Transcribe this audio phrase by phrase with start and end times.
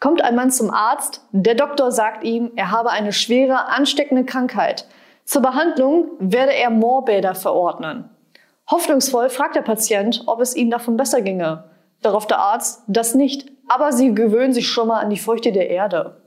[0.00, 4.86] Kommt ein Mann zum Arzt, der Doktor sagt ihm, er habe eine schwere, ansteckende Krankheit.
[5.24, 8.08] Zur Behandlung werde er Moorbäder verordnen.
[8.70, 11.64] Hoffnungsvoll fragt der Patient, ob es ihm davon besser ginge.
[12.00, 15.68] Darauf der Arzt, das nicht, aber sie gewöhnen sich schon mal an die Feuchte der
[15.68, 16.22] Erde.